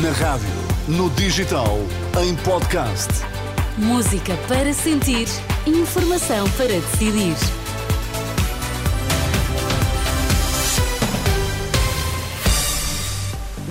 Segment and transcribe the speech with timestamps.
[0.00, 0.46] Na rádio,
[0.86, 1.76] no digital,
[2.22, 3.08] em podcast.
[3.76, 5.26] Música para sentir,
[5.66, 7.34] informação para decidir.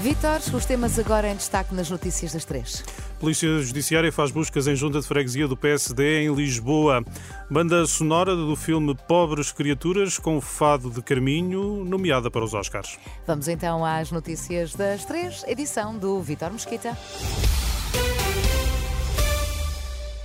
[0.02, 2.83] Vitor, os temas agora em destaque nas notícias das três.
[3.20, 7.04] Polícia Judiciária faz buscas em junta de freguesia do PSD em Lisboa.
[7.52, 13.00] Banda sonora do filme Pobres Criaturas com fado de Carminho, nomeada para os Oscars.
[13.26, 16.96] Vamos então às notícias das três, edição do Vitor Mesquita.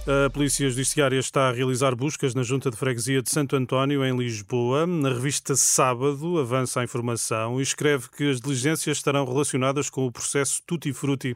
[0.06, 4.14] A Polícia Judiciária está a realizar buscas na Junta de Freguesia de Santo António, em
[4.14, 4.86] Lisboa.
[4.86, 10.12] Na revista Sábado avança a informação e escreve que as diligências estarão relacionadas com o
[10.12, 11.34] processo Tutti Frutti.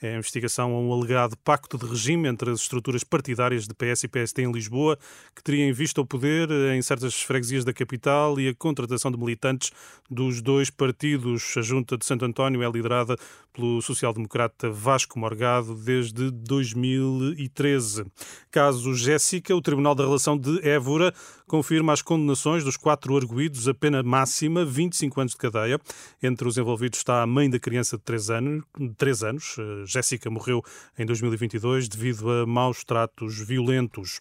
[0.00, 4.04] É a investigação a um alegado pacto de regime entre as estruturas partidárias de PS
[4.04, 4.98] e PSD em Lisboa,
[5.34, 9.18] que teria em vista o poder em certas freguesias da capital e a contratação de
[9.18, 9.72] militantes
[10.10, 11.54] dos dois partidos.
[11.56, 13.16] A Junta de Santo António é liderada
[13.52, 18.04] pelo social-democrata Vasco Morgado desde 2013.
[18.50, 21.14] Caso Jéssica, o Tribunal da Relação de Évora
[21.46, 25.80] confirma as condenações dos quatro arguídos a pena máxima, 25 anos de cadeia.
[26.22, 28.64] Entre os envolvidos está a mãe da criança de 3 anos,
[28.96, 30.62] 3 anos Jéssica morreu
[30.98, 34.20] em 2022 devido a maus tratos violentos.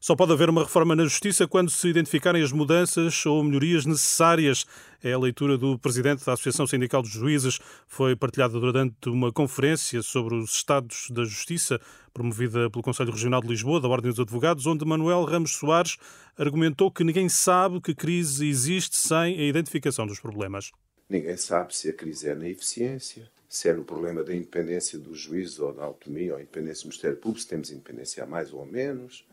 [0.00, 4.64] Só pode haver uma reforma na Justiça quando se identificarem as mudanças ou melhorias necessárias.
[5.02, 7.58] É a leitura do presidente da Associação Sindical dos Juízes.
[7.88, 11.80] Foi partilhada durante uma conferência sobre os estados da Justiça,
[12.14, 15.96] promovida pelo Conselho Regional de Lisboa, da Ordem dos Advogados, onde Manuel Ramos Soares
[16.38, 20.70] argumentou que ninguém sabe que crise existe sem a identificação dos problemas.
[21.08, 25.14] Ninguém sabe se a crise é na eficiência, se é no problema da independência do
[25.14, 28.62] juízo ou da autonomia ou independência do Ministério Público, se temos independência a mais ou
[28.62, 29.26] a menos,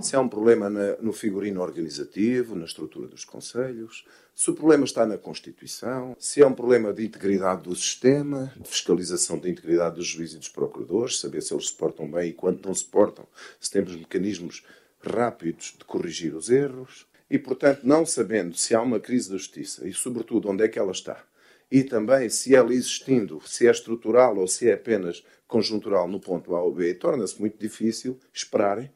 [0.00, 4.04] se é um problema na, no figurino organizativo, na estrutura dos conselhos,
[4.34, 8.68] se o problema está na Constituição, se é um problema de integridade do sistema, de
[8.68, 12.32] fiscalização da integridade dos juízes e dos procuradores, saber se eles se portam bem e
[12.32, 13.26] quando não se portam,
[13.60, 14.64] se temos mecanismos
[15.02, 17.06] rápidos de corrigir os erros.
[17.30, 20.78] E, portanto, não sabendo se há uma crise da justiça e, sobretudo, onde é que
[20.78, 21.22] ela está,
[21.70, 26.54] e também se ela existindo, se é estrutural ou se é apenas conjuntural no ponto
[26.54, 28.90] A ou B, torna-se muito difícil esperarem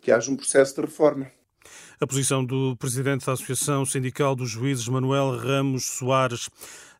[0.00, 1.30] que haja um processo de reforma.
[2.00, 6.48] A posição do presidente da Associação Sindical dos Juízes, Manuel Ramos Soares.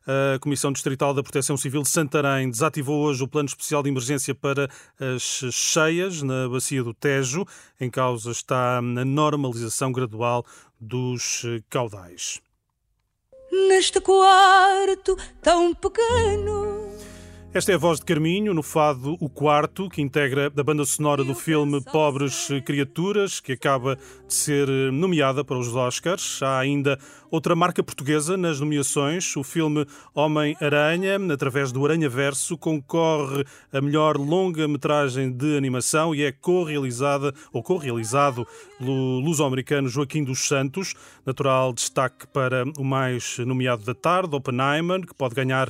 [0.05, 4.33] A Comissão Distrital da Proteção Civil de Santarém desativou hoje o plano especial de emergência
[4.33, 4.67] para
[4.99, 5.21] as
[5.53, 7.45] cheias na bacia do Tejo.
[7.79, 10.43] Em causa está a normalização gradual
[10.79, 12.41] dos caudais.
[13.51, 16.80] Neste quarto tão pequeno
[17.53, 21.21] esta é a voz de Carminho no fado O Quarto, que integra a banda sonora
[21.21, 26.41] do filme Pobres Criaturas, que acaba de ser nomeada para os Oscars.
[26.41, 26.97] Há ainda
[27.29, 29.35] outra marca portuguesa nas nomeações.
[29.35, 29.85] O filme
[30.15, 37.61] Homem-Aranha, através do Aranha Verso, concorre a melhor longa-metragem de animação e é co-realizada ou
[37.61, 38.47] co-realizado
[38.77, 40.93] pelo luso-americano Joaquim dos Santos.
[41.25, 45.69] Natural destaque para o mais nomeado da tarde, Oppenheimer, que pode ganhar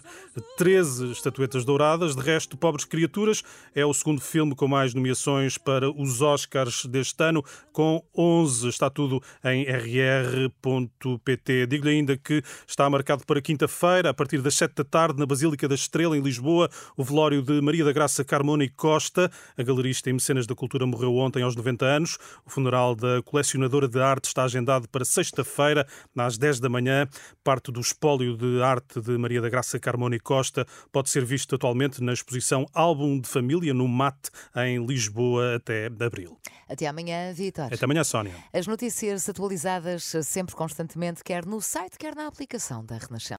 [0.58, 2.18] 13 estatuetas de Douradas.
[2.18, 3.42] De resto, Pobres Criaturas
[3.74, 8.68] é o segundo filme com mais nomeações para os Oscars deste ano, com 11.
[8.68, 11.68] Está tudo em rr.pt.
[11.68, 15.66] Digo-lhe ainda que está marcado para quinta-feira, a partir das 7 da tarde, na Basílica
[15.66, 19.32] da Estrela, em Lisboa, o velório de Maria da Graça Carmona e Costa.
[19.58, 22.18] A galerista e mecenas da cultura morreu ontem aos 90 anos.
[22.46, 27.08] O funeral da colecionadora de arte está agendado para sexta-feira, às 10 da manhã.
[27.46, 31.61] Parte do espólio de arte de Maria da Graça Carmona e Costa pode ser visto
[31.62, 36.36] atualmente na exposição Álbum de Família no MAT, em Lisboa, até abril.
[36.68, 37.66] Até amanhã, Vitor.
[37.66, 38.34] Até amanhã, Sónia.
[38.52, 43.30] As notícias atualizadas sempre constantemente, quer no site, quer na aplicação da Renascença.